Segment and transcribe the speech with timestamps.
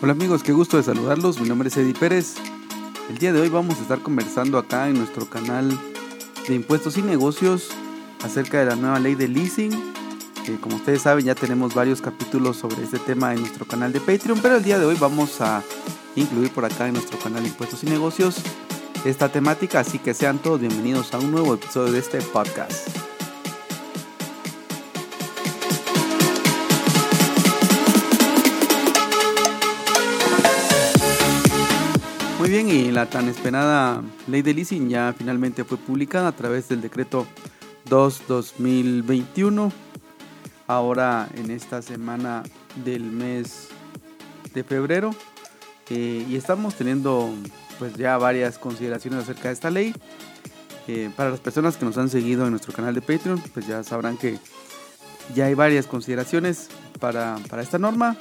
[0.00, 1.40] Hola amigos, qué gusto de saludarlos.
[1.40, 2.36] Mi nombre es Eddie Pérez.
[3.10, 5.76] El día de hoy vamos a estar conversando acá en nuestro canal
[6.46, 7.70] de impuestos y negocios
[8.22, 9.72] acerca de la nueva ley de leasing.
[10.60, 14.38] como ustedes saben ya tenemos varios capítulos sobre este tema en nuestro canal de Patreon,
[14.40, 15.64] pero el día de hoy vamos a
[16.14, 18.36] incluir por acá en nuestro canal de impuestos y negocios
[19.04, 23.07] esta temática, así que sean todos bienvenidos a un nuevo episodio de este podcast.
[32.38, 36.68] Muy bien, y la tan esperada ley de leasing ya finalmente fue publicada a través
[36.68, 37.26] del decreto
[37.90, 39.72] 2-2021.
[40.68, 42.44] Ahora en esta semana
[42.84, 43.70] del mes
[44.54, 45.10] de febrero.
[45.90, 47.28] Eh, y estamos teniendo
[47.80, 49.92] pues ya varias consideraciones acerca de esta ley.
[50.86, 53.82] Eh, para las personas que nos han seguido en nuestro canal de Patreon, pues ya
[53.82, 54.38] sabrán que
[55.34, 56.68] ya hay varias consideraciones
[57.00, 58.16] para, para esta norma.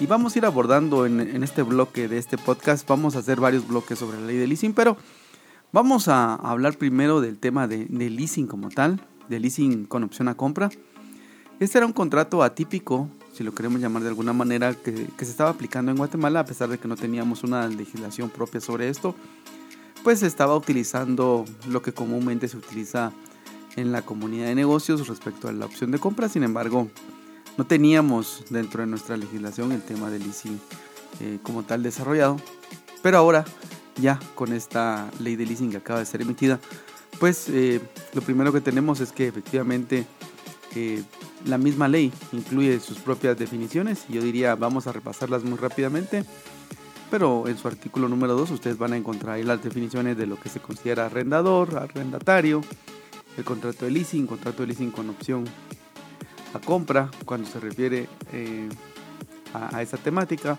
[0.00, 3.68] Y vamos a ir abordando en, este bloque de este podcast, vamos a hacer varios
[3.68, 4.96] bloques sobre la ley de leasing, pero
[5.70, 10.34] vamos a hablar primero del tema de, leasing como tal, de leasing con opción a
[10.34, 10.68] compra.
[11.60, 15.50] Este era un contrato atípico, si lo queremos llamar de alguna manera, que, se estaba
[15.50, 19.14] aplicando en Guatemala, a pesar de que no teníamos una legislación propia sobre esto,
[20.02, 23.12] pues se estaba utilizando lo que comúnmente se utiliza
[23.76, 26.88] en la comunidad de negocios respecto a la opción de compra, sin embargo,
[27.56, 30.60] no teníamos dentro de nuestra legislación el tema del leasing
[31.20, 32.36] eh, como tal desarrollado,
[33.02, 33.44] pero ahora
[33.96, 36.58] ya con esta ley de leasing que acaba de ser emitida,
[37.20, 37.80] pues eh,
[38.12, 40.06] lo primero que tenemos es que efectivamente
[40.74, 41.02] eh,
[41.44, 46.24] la misma ley incluye sus propias definiciones yo diría vamos a repasarlas muy rápidamente,
[47.10, 50.40] pero en su artículo número 2 ustedes van a encontrar ahí las definiciones de lo
[50.40, 52.62] que se considera arrendador, arrendatario,
[53.36, 55.44] el contrato de leasing, contrato de leasing con opción
[56.54, 58.68] a compra cuando se refiere eh,
[59.52, 60.58] a, esa temática,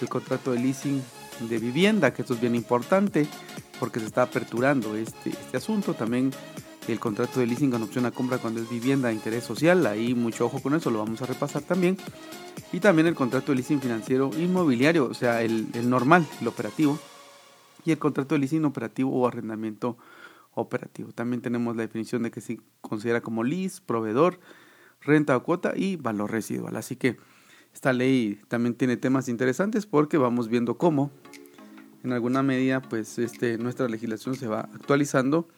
[0.00, 1.02] el contrato de leasing
[1.48, 3.26] de vivienda, que esto es bien importante
[3.78, 6.30] porque se está aperturando este, este asunto, también
[6.88, 10.14] el contrato de leasing con opción a compra cuando es vivienda de interés social, ahí
[10.14, 11.96] mucho ojo con eso, lo vamos a repasar también,
[12.72, 16.98] y también el contrato de leasing financiero inmobiliario, o sea, el, el normal, el operativo,
[17.84, 19.96] y el contrato de leasing operativo o arrendamiento
[20.54, 21.12] operativo.
[21.12, 24.38] También tenemos la definición de que se considera como lease, proveedor,
[25.00, 26.76] renta o cuota y valor residual.
[26.76, 27.16] Así que
[27.72, 31.10] esta ley también tiene temas interesantes porque vamos viendo cómo
[32.02, 35.48] en alguna medida pues este, nuestra legislación se va actualizando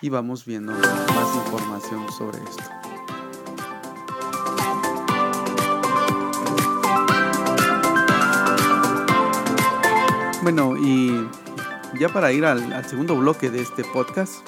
[0.00, 2.64] y vamos viendo más información sobre esto.
[10.42, 11.28] Bueno, y
[12.00, 14.44] ya para ir al, al segundo bloque de este podcast,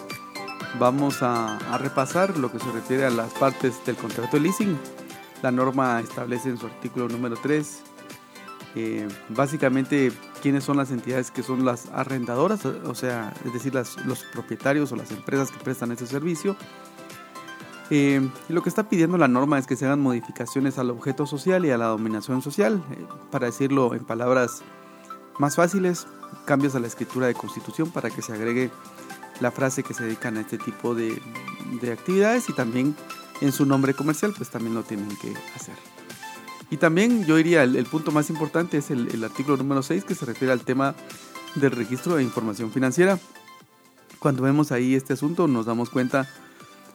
[0.78, 4.78] vamos a, repasar lo que se refiere a las partes del contrato de leasing.
[5.42, 7.82] La norma establece en su artículo número 3
[8.76, 10.10] eh, básicamente
[10.42, 14.96] quiénes son las entidades que son las arrendadoras, o sea, es decir, los propietarios o
[14.96, 16.56] las empresas que prestan ese servicio.
[17.90, 21.64] Eh, lo que está pidiendo la norma es que se hagan modificaciones al objeto social
[21.64, 22.82] y a la dominación social.
[22.90, 24.62] Eh, para decirlo en palabras
[25.38, 26.08] más fáciles,
[26.44, 28.70] cambios a la escritura de constitución para que se agregue
[29.40, 31.20] la frase que se dedican a este tipo de,
[31.92, 32.96] actividades y también
[33.40, 35.74] en su nombre comercial pues también lo tienen que hacer.
[36.70, 40.24] Y también yo diría el, punto más importante es el, artículo número 6 que se
[40.24, 40.94] refiere al tema
[41.54, 43.18] del registro de información financiera.
[44.18, 46.28] Cuando vemos ahí este asunto nos damos cuenta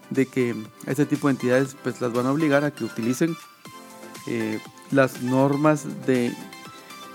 [0.09, 0.56] de que
[0.88, 3.38] este tipo de entidades pues las van a obligar a que utilicen
[4.27, 4.59] eh,
[4.91, 6.33] las normas de,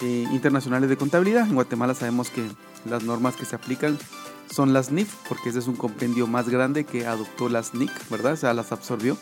[0.01, 1.47] eh, internacionales de contabilidad.
[1.49, 2.47] En Guatemala sabemos que
[2.89, 3.99] las normas que se aplican
[4.51, 8.33] son las NIF, porque ese es un compendio más grande que adoptó las NIC, ¿verdad?
[8.35, 9.17] O sea, las absorbió.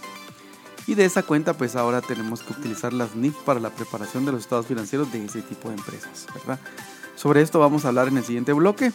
[0.86, 4.32] Y de esa cuenta, pues ahora tenemos que utilizar las NIF para la preparación de
[4.32, 6.58] los estados financieros de ese tipo de empresas, ¿verdad?
[7.14, 8.92] Sobre esto vamos a hablar en el siguiente bloque,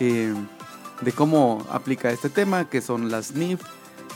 [0.00, 0.34] eh,
[1.00, 3.60] de cómo aplica este tema, qué son las NIF,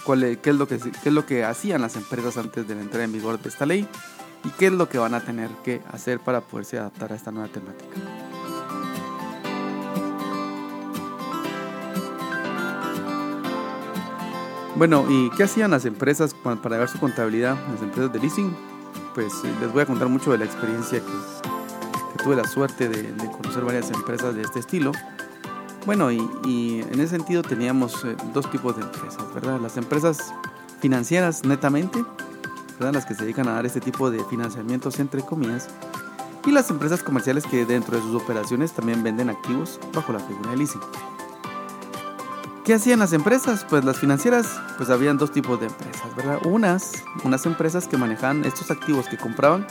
[0.04, 2.80] cuál qué, es lo que, qué es lo que hacían las empresas antes de la
[2.80, 3.86] entrada en vigor de esta ley
[4.45, 7.30] y qué es lo que van a tener que hacer para poderse adaptar a esta
[7.30, 8.17] nueva temática.
[14.78, 18.57] Bueno, ¿y qué hacían las empresas para ver su contabilidad, las empresas de leasing?
[19.13, 23.13] Pues eh, les voy a contar mucho de la experiencia que, tuve la suerte de,
[23.33, 24.92] conocer varias empresas de este estilo.
[25.84, 26.21] Bueno, y,
[26.92, 29.59] en ese sentido teníamos eh, dos tipos de empresas, ¿verdad?
[29.60, 30.33] Las empresas
[30.81, 32.04] financieras netamente.
[32.78, 35.69] Las que se dedican a dar este tipo de financiamientos entre comillas.
[36.47, 40.53] Y las empresas comerciales que dentro de sus operaciones también venden activos bajo la figura
[40.53, 40.81] de leasing.
[42.68, 43.65] ¿Qué hacían las empresas?
[43.66, 46.38] Pues las financieras, pues habían dos tipos de empresas, ¿verdad?
[46.44, 49.66] Unas, unas empresas que manejaban estos activos que compraban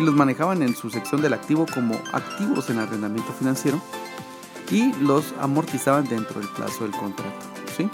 [0.00, 3.80] y los manejaban en su sección del activo como activos en arrendamiento financiero
[4.72, 7.30] y los amortizaban dentro del plazo del contrato.
[7.76, 7.88] ¿sí?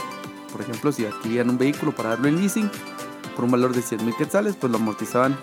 [0.50, 2.70] Por ejemplo, si adquirían un vehículo para darlo en leasing
[3.36, 5.36] por un valor de 100 mil quetzales, pues lo amortizaban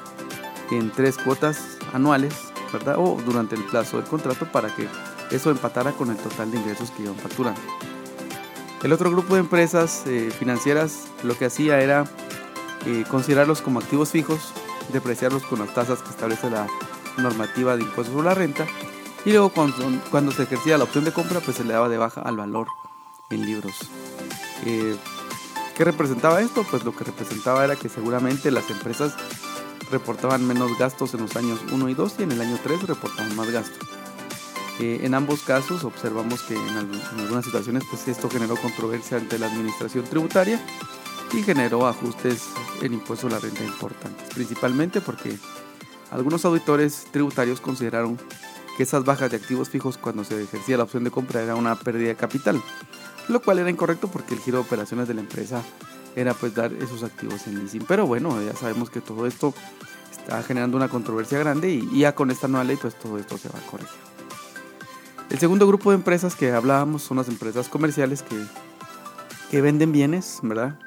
[0.72, 2.34] en tres cuotas anuales,
[2.74, 2.96] ¿verdad?
[2.98, 4.88] O durante el plazo del contrato para que
[5.30, 7.62] eso empatara con el total de ingresos que iban facturando.
[8.86, 12.06] El otro grupo de empresas eh, financieras lo que hacía era
[12.86, 14.54] eh, considerarlos como activos fijos,
[14.94, 16.68] depreciarlos con las tasas que establece la
[17.18, 18.68] normativa de impuestos sobre la renta
[19.26, 22.22] y luego cuando, se ejercía la opción de compra pues se le daba de baja
[22.22, 22.68] al valor
[23.32, 23.74] en libros.
[24.68, 24.96] Eh,
[25.76, 26.64] ¿Qué representaba esto?
[26.70, 29.16] Pues lo que representaba era que seguramente las empresas
[29.90, 33.36] reportaban menos gastos en los años 1 y 2 y en el año 3 reportaban
[33.36, 33.95] más gastos.
[34.80, 36.77] En ambos casos observamos que en,
[37.19, 40.60] algunas situaciones pues esto generó controversia ante la administración tributaria
[41.33, 42.44] y generó ajustes
[42.81, 45.38] en impuestos a la renta importantes, principalmente porque
[46.12, 48.18] algunos auditores tributarios consideraron
[48.75, 51.75] que esas bajas de activos fijos cuando se ejercía la opción de compra era una
[51.75, 52.62] pérdida de capital,
[53.30, 55.63] lo cual era incorrecto porque el giro de operaciones de la empresa
[56.16, 57.86] era pues dar esos activos en leasing.
[57.88, 59.54] Pero bueno, ya sabemos que todo esto
[60.12, 63.48] está generando una controversia grande y ya con esta nueva ley pues todo esto se
[63.50, 64.15] va a corregir.
[65.30, 68.38] El segundo grupo de empresas que hablábamos son las empresas comerciales que,
[69.50, 70.80] que venden bienes, ¿verdad?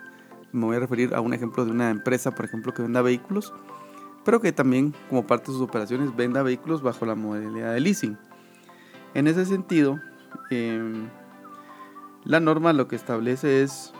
[0.52, 3.52] Me voy a referir a un ejemplo de una empresa, por ejemplo, que venda vehículos,
[4.24, 8.16] pero que también como parte de sus operaciones venda vehículos bajo la modalidad de leasing.
[9.14, 10.00] En ese sentido,
[10.50, 11.08] em,
[12.24, 13.92] la norma lo que establece es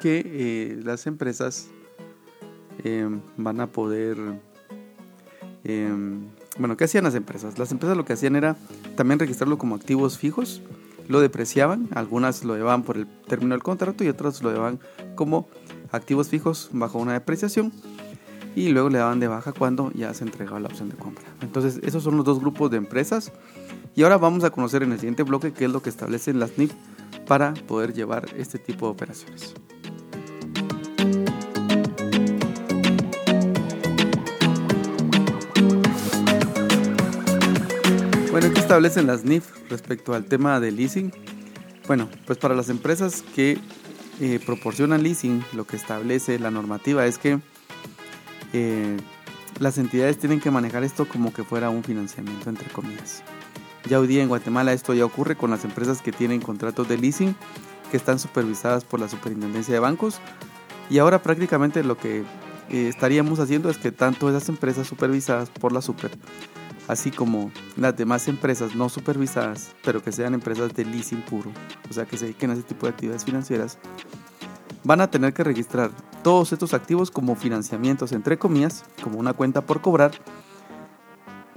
[0.00, 1.70] que eh, las empresas
[2.84, 4.18] em, van a poder
[5.64, 6.28] em,
[6.58, 7.58] bueno, ¿qué hacían las empresas?
[7.58, 8.56] Las empresas lo que hacían era
[8.96, 10.62] también registrarlo como activos fijos,
[11.08, 14.78] lo depreciaban, algunas lo llevaban por el término del contrato y otras lo llevaban
[15.14, 15.48] como
[15.90, 17.72] activos fijos bajo una depreciación
[18.54, 21.24] y luego le daban de baja cuando ya se entregaba la opción de compra.
[21.40, 23.32] Entonces, esos son los dos grupos de empresas
[23.94, 26.58] y ahora vamos a conocer en el siguiente bloque qué es lo que establecen las
[26.58, 26.72] NIF
[27.26, 29.54] para poder llevar este tipo de operaciones.
[38.68, 41.10] Establecen las NIF respecto al tema del leasing?
[41.86, 43.58] Bueno, pues para las empresas que
[44.20, 47.40] eh, proporcionan leasing, lo que establece la normativa es que
[48.52, 48.98] eh,
[49.58, 53.22] las entidades tienen que manejar esto como que fuera un financiamiento, entre comillas.
[53.88, 56.98] Ya hoy día en Guatemala esto ya ocurre con las empresas que tienen contratos de
[56.98, 57.34] leasing
[57.90, 60.20] que están supervisadas por la Superintendencia de Bancos
[60.90, 65.72] y ahora prácticamente lo que eh, estaríamos haciendo es que tanto esas empresas supervisadas por
[65.72, 66.10] la Super
[66.88, 71.52] así como las demás empresas no supervisadas, pero que sean empresas de leasing puro,
[71.88, 73.78] o sea que se dediquen a ese tipo de actividades financieras,
[74.82, 75.90] van a tener que registrar
[76.22, 80.12] todos estos activos como financiamientos, entre comillas, como una cuenta por cobrar,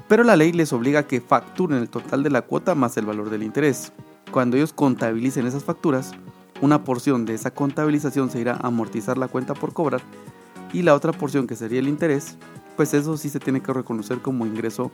[0.08, 3.06] pero la ley les obliga a que facturen el total de la cuota más el
[3.06, 3.94] valor del interés.
[4.32, 6.12] Cuando ellos contabilicen esas facturas,
[6.60, 10.02] una porción de esa contabilización se irá a amortizar la cuenta por cobrar
[10.74, 12.38] y la otra porción que sería el interés,
[12.82, 14.92] pues eso sí se tiene que reconocer como ingreso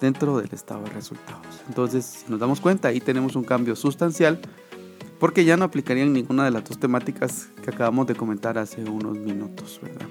[0.00, 1.60] dentro del estado de resultados.
[1.66, 4.38] Entonces, si nos damos cuenta, ahí tenemos un cambio sustancial
[5.18, 9.18] porque ya no aplicarían ninguna de las dos temáticas que acabamos de comentar hace unos
[9.18, 10.06] minutos, ¿verdad?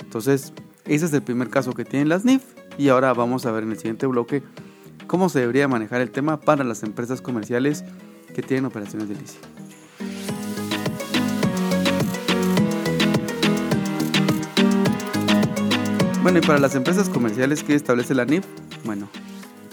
[0.00, 0.52] Entonces,
[0.84, 2.44] ese es el primer caso que tienen las NIF
[2.78, 4.44] y ahora vamos a ver en el siguiente bloque
[5.08, 7.82] cómo se debería manejar el tema para las empresas comerciales
[8.32, 9.53] que tienen operaciones de leasing.
[16.24, 18.46] Bueno, y para las empresas comerciales que establece la NIF,
[18.84, 19.10] bueno,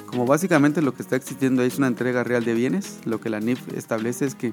[0.05, 3.39] como básicamente lo que está existiendo es una entrega real de bienes, lo que la
[3.39, 4.51] NIF establece es que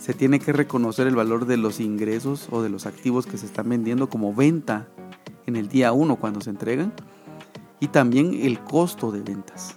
[0.00, 3.46] se tiene que reconocer el valor de los ingresos o de los activos que se
[3.46, 4.88] están vendiendo como venta
[5.46, 6.92] en el día 1 cuando se entregan
[7.78, 9.76] y también el costo de ventas.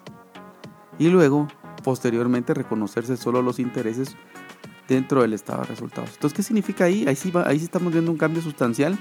[0.97, 1.47] Y luego,
[1.83, 4.15] posteriormente, reconocerse solo los intereses
[4.87, 6.09] dentro del estado de resultados.
[6.15, 7.05] Entonces, ¿qué significa ahí?
[7.07, 8.97] Ahí sí, ahí sí estamos viendo un cambio sustancial.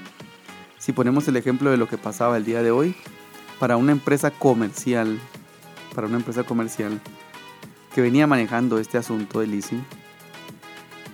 [0.84, 2.94] Si ponemos el ejemplo de lo que pasaba el día de hoy,
[3.58, 5.18] para una empresa comercial,
[5.94, 7.00] para una empresa comercial
[7.94, 9.82] que venía manejando este asunto de leasing.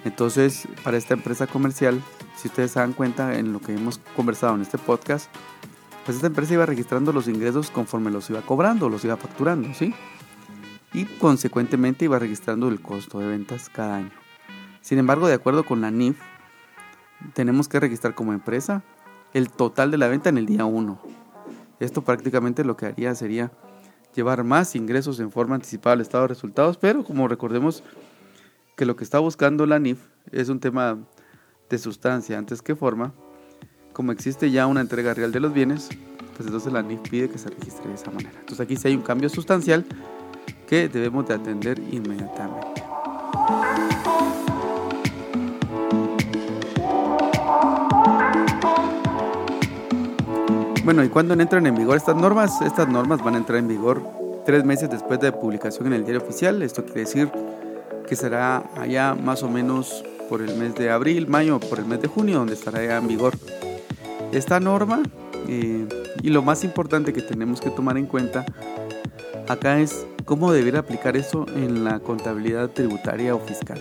[0.04, 2.02] Entonces, para esta empresa comercial,
[2.34, 5.30] si ustedes se dan cuenta en lo que hemos conversado en este podcast,
[6.04, 9.94] pues esta empresa iba registrando los ingresos conforme los iba cobrando, los iba facturando, ¿sí?
[10.92, 14.10] Y consecuentemente iba registrando el costo de ventas cada año.
[14.80, 16.18] Sin embargo, de acuerdo con la NIF,
[17.34, 18.82] tenemos que registrar como empresa
[19.34, 20.98] el total de la venta en el día 1.
[21.80, 23.52] Esto prácticamente lo que haría sería
[24.14, 27.82] llevar más ingresos en forma anticipada al estado de resultados, pero como recordemos
[28.76, 29.98] que lo que está buscando la NIF
[30.32, 30.98] es un tema
[31.68, 33.12] de sustancia antes que forma,
[33.92, 35.88] como existe ya una entrega real de los bienes,
[36.36, 38.32] pues entonces la NIF pide que se registre de esa manera.
[38.40, 39.84] Entonces aquí sí hay un cambio sustancial
[40.66, 42.69] que debemos de atender inmediatamente.
[50.90, 52.60] Bueno, ¿y cuándo entran en vigor estas normas?
[52.62, 54.02] Estas normas van a entrar en vigor
[54.44, 56.62] tres meses después de publicación en el diario oficial.
[56.62, 57.30] Esto quiere decir
[58.08, 62.02] que será allá más o menos por el mes de abril, mayo, por el mes
[62.02, 63.34] de junio, donde estará ya en vigor
[64.32, 65.00] esta norma.
[65.46, 65.86] Eh,
[66.24, 68.44] y lo más importante que tenemos que tomar en cuenta
[69.46, 73.80] acá es cómo deber aplicar eso en la contabilidad tributaria o fiscal.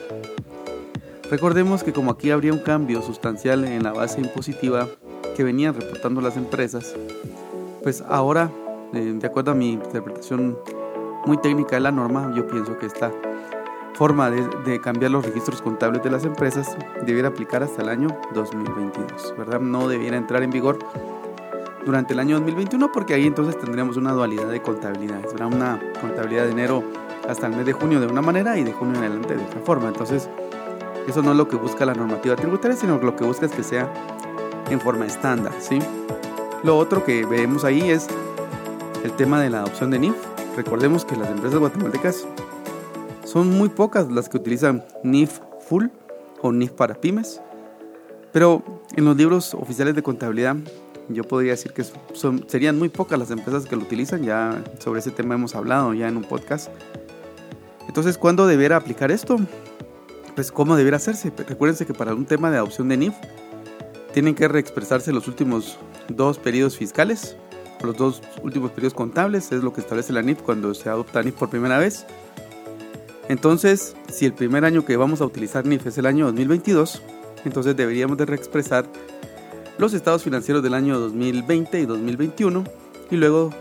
[1.32, 4.88] Recordemos que como aquí habría un cambio sustancial en la base impositiva
[5.40, 6.94] que venían reportando las empresas,
[7.82, 8.52] pues ahora,
[8.92, 10.60] eh, de acuerdo a mi interpretación
[11.26, 13.10] muy técnica de la norma, yo pienso que esta
[13.94, 19.36] forma de, cambiar los registros contables de las empresas debiera aplicar hasta el año 2022,
[19.38, 19.62] ¿verdad?
[19.62, 20.78] No debiera entrar en vigor
[21.86, 25.54] durante el año 2021 porque ahí entonces tendríamos una dualidad de contabilidades, ¿verdad?
[25.54, 26.84] Una contabilidad de enero
[27.30, 29.62] hasta el mes de junio de una manera y de junio en adelante de otra
[29.62, 29.88] forma.
[29.88, 30.30] Entonces,
[31.08, 33.64] eso no es lo que busca la normativa tributaria, sino lo que busca es que
[33.64, 33.90] sea
[34.70, 35.80] en forma estándar, ¿sí?
[36.64, 38.08] Lo otro que vemos ahí es
[39.04, 40.16] el tema de la adopción de NIF.
[40.56, 42.28] Recordemos que las empresas guatemaltecas
[43.24, 45.86] son muy pocas las que utilizan NIF Full
[46.42, 47.42] o NIF para pymes,
[48.32, 48.64] pero
[48.96, 50.58] en los libros oficiales de contabilidad
[51.10, 51.84] yo podría decir que
[52.14, 55.94] son, serían muy pocas las empresas que lo utilizan, ya sobre ese tema hemos hablado
[55.94, 56.70] ya en un podcast.
[57.88, 59.38] Entonces, ¿cuándo deberá aplicar esto?
[60.36, 61.34] Pues, ¿cómo deberá hacerse?
[61.48, 63.16] Recuérdense que para un tema de adopción de NIF,
[64.20, 65.78] tienen que reexpresarse los últimos
[66.10, 67.38] dos periodos fiscales,
[67.82, 71.36] los dos últimos periodos contables, es lo que establece la NIF cuando se adopta NIF
[71.36, 72.06] por primera vez.
[73.30, 77.02] Entonces, si el primer año que vamos a utilizar NIF es el año 2022,
[77.46, 78.88] entonces deberíamos de reexpresar
[79.78, 82.66] los estados financieros del año 2020 y 2021
[83.12, 83.52] y luego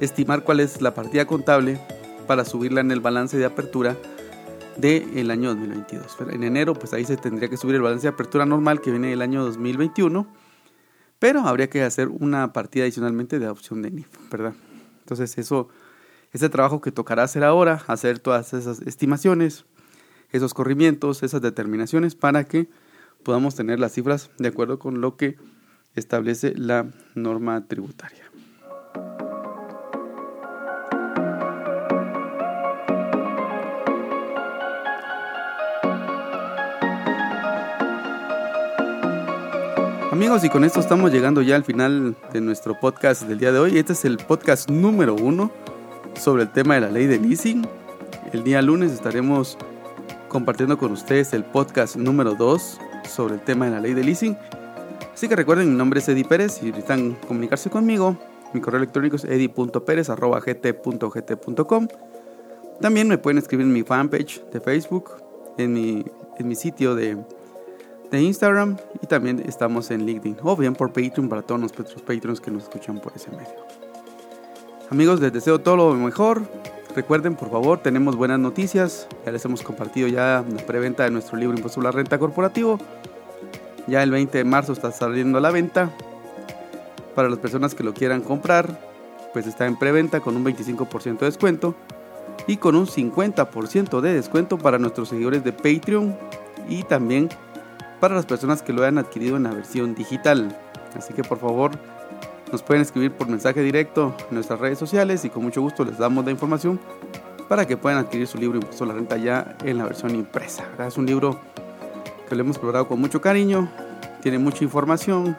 [0.00, 1.78] estimar cuál es la partida contable
[2.26, 3.98] para subirla en el balance de apertura
[4.80, 6.16] del año 2022.
[6.30, 9.08] En enero, pues ahí se tendría que subir el balance de apertura normal que viene
[9.08, 10.26] del año 2021,
[11.18, 14.54] pero habría que hacer una partida adicionalmente de adopción de NIF, ¿verdad?
[15.00, 15.68] Entonces eso,
[16.32, 19.66] ese trabajo que tocará hacer ahora, hacer todas esas estimaciones,
[20.30, 22.68] esos corrimientos, esas determinaciones para que
[23.22, 25.36] podamos tener las cifras de acuerdo con lo que
[25.94, 28.29] establece la norma tributaria.
[40.20, 43.58] Amigos, y con esto estamos llegando ya al final de nuestro podcast del día de
[43.58, 43.78] hoy.
[43.78, 45.50] Este es el podcast número uno
[46.14, 47.66] sobre el tema de la ley de leasing.
[48.30, 49.56] El día lunes estaremos
[50.28, 54.36] compartiendo con ustedes el podcast número dos sobre el tema de la ley de leasing.
[55.14, 56.52] Así que recuerden, mi nombre es Eddie Pérez.
[56.52, 58.18] Si necesitan comunicarse conmigo,
[58.52, 59.24] mi correo electrónico es.
[62.82, 65.12] También me pueden escribir en mi fanpage de Facebook,
[65.56, 66.04] en mi,
[66.38, 67.16] en mi sitio de
[68.10, 72.40] de Instagram y también estamos en LinkedIn o bien por Patreon para todos nuestros Patreons
[72.40, 73.66] que nos escuchan por ese medio.
[74.90, 76.42] Amigos, les deseo todo lo mejor.
[76.96, 79.06] Recuerden, por favor, tenemos buenas noticias.
[79.24, 82.78] Ya les hemos compartido ya la preventa de nuestro libro Impuesto la Renta Corporativo.
[83.86, 85.90] Ya el 20 de marzo está saliendo a la venta.
[87.14, 88.90] Para las personas que lo quieran comprar,
[89.32, 91.76] pues está en preventa con un 25% de descuento
[92.46, 96.16] y con un 50% de descuento para nuestros seguidores de Patreon
[96.68, 97.28] y también
[98.00, 100.56] para las personas que lo hayan adquirido en la versión digital.
[100.96, 101.72] Así que por favor
[102.50, 105.98] nos pueden escribir por mensaje directo en nuestras redes sociales y con mucho gusto les
[105.98, 106.80] damos la información
[107.48, 110.64] para que puedan adquirir su libro Impuesto a la Renta ya en la versión impresa.
[110.86, 111.38] Es un libro
[112.28, 113.70] que lo hemos explorado con mucho cariño,
[114.22, 115.36] tiene mucha información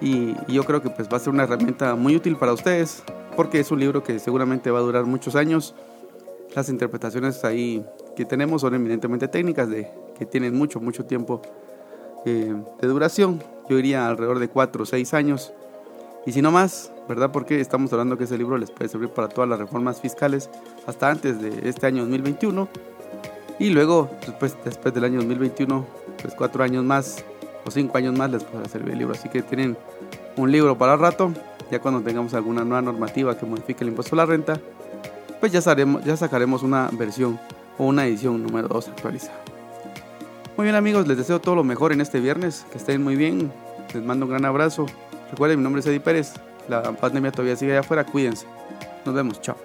[0.00, 3.02] y, yo creo que pues va a ser una herramienta muy útil para ustedes
[3.36, 5.74] porque es un libro que seguramente va a durar muchos años.
[6.54, 11.42] Las interpretaciones ahí que tenemos son eminentemente técnicas de que tienen mucho, mucho tiempo
[12.24, 13.42] eh, de duración.
[13.68, 15.52] Yo diría alrededor de 4 o 6 años.
[16.26, 17.30] Y si no más, ¿verdad?
[17.32, 20.50] Porque estamos hablando que ese libro les puede servir para todas las reformas fiscales
[20.86, 22.68] hasta antes de este año 2021.
[23.58, 25.86] Y luego, después, después del año 2021,
[26.22, 27.24] pues 4 años más
[27.66, 29.14] o 5 años más les podrá servir el libro.
[29.14, 29.76] Así que tienen
[30.36, 31.32] un libro para rato.
[31.70, 34.60] Ya cuando tengamos alguna nueva normativa que modifique el impuesto a la renta,
[35.40, 35.60] pues ya,
[36.04, 37.38] ya sacaremos una versión
[37.78, 39.53] o una edición número 2 actualizada.
[40.56, 43.52] Muy bien amigos, les deseo todo lo mejor en este viernes, que estén muy bien,
[43.92, 44.86] les mando un gran abrazo.
[45.32, 46.34] Recuerden, mi nombre es Eddie Pérez,
[46.68, 48.46] la pandemia todavía sigue allá afuera, cuídense.
[49.04, 49.56] Nos vemos, chao.